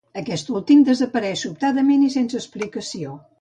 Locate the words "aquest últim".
0.19-0.79